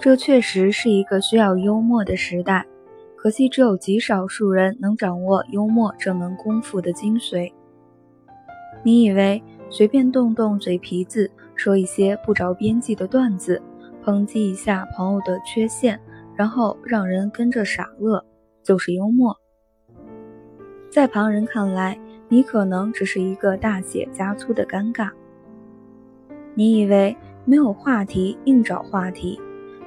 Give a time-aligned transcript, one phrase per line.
[0.00, 2.64] 这确实是一个需要幽默的时代，
[3.16, 7.52] 可惜只有极少数人能掌握幽默这门功夫的精髓。
[8.84, 13.60] 你以为随便动动嘴皮子，说一些不着边际的段子，
[14.04, 16.00] 抨击一下朋友的缺陷，
[16.36, 18.24] 然后让人跟着傻乐，
[18.62, 19.36] 就是幽默？
[20.88, 25.10] 在旁人看来，你可能只是一个大写加粗的尴尬。
[26.54, 29.40] 你以为没有话题硬找话题，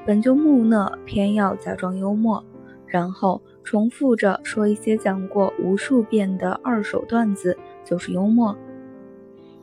[0.05, 2.43] 本就木讷，偏要假装幽默，
[2.87, 8.55] 然后重复着说一些讲过无数遍的二手段子，就是幽默？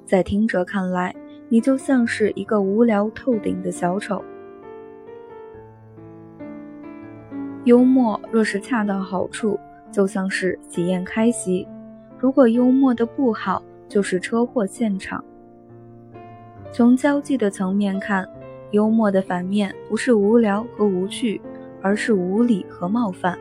[0.06, 1.14] 在听者看来，
[1.48, 4.22] 你就像是一个无聊透顶的小丑。
[7.64, 9.58] 幽默若是恰到好处，
[9.90, 11.66] 就像是喜宴开席；
[12.16, 15.22] 如果幽默的不好，就是车祸现场。
[16.72, 18.26] 从交际的层面看，
[18.70, 21.40] 幽默的反面不是无聊和无趣，
[21.80, 23.38] 而是无礼和冒犯。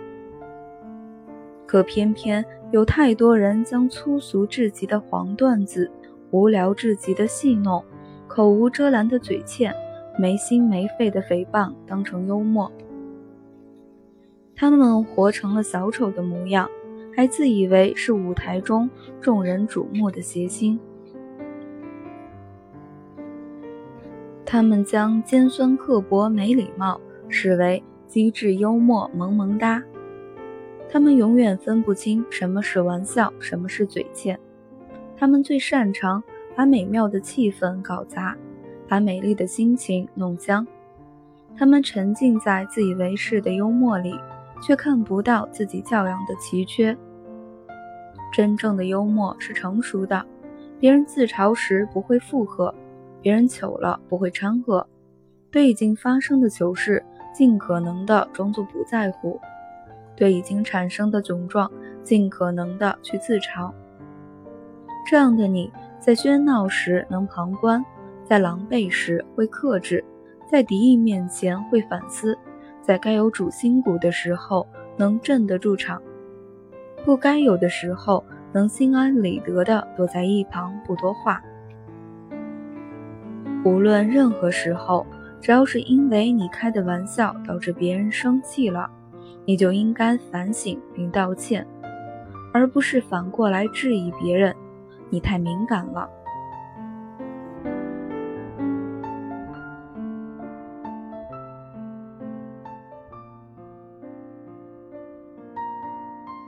[1.66, 5.92] 可偏偏有太多人将粗俗至极的黄段子。
[6.32, 7.82] 无聊至极的戏弄，
[8.28, 9.74] 口无遮拦的嘴欠，
[10.20, 12.70] 没心没肺的诽谤当成幽默。
[14.54, 16.70] 他们活成了小丑的模样，
[17.16, 18.90] 还自以为是舞台中
[19.22, 20.78] 众人瞩目的谐星。
[24.50, 29.84] 他们将尖酸刻薄、没礼貌视为机智幽默、萌萌哒。
[30.90, 34.40] 他们永远分不清什么是玩笑，什么是嘴欠。
[35.18, 36.24] 他们最擅长
[36.56, 38.38] 把美妙的气氛搞砸，
[38.88, 40.66] 把美丽的心情弄僵。
[41.58, 44.18] 他们沉浸在自以为是的幽默里，
[44.62, 46.98] 却看不到自己教养的奇缺。
[48.32, 50.26] 真正的幽默是成熟的，
[50.80, 52.74] 别人自嘲时不会附和，
[53.22, 54.86] 别人糗了不会掺和，
[55.52, 59.40] 对已经发生的糗事尽可能的装作不在乎，
[60.16, 61.70] 对已经产生的窘状
[62.04, 63.72] 尽可能的去自嘲。
[65.10, 67.84] 这样的你在喧闹时能旁观，
[68.26, 70.04] 在狼狈时会克制，
[70.50, 72.38] 在敌意面前会反思，
[72.82, 74.68] 在该有主心骨的时候
[74.98, 76.02] 能镇得住场，
[77.06, 81.42] 不该有的时候能心安理得的躲在一旁不多话。
[83.68, 85.06] 无论任何时候，
[85.42, 88.90] 只要是因为你开的玩笑导致别人生气了，
[89.44, 91.68] 你就应该反省并道歉，
[92.54, 94.56] 而不是反过来质疑别人。
[95.10, 96.10] 你太敏感了。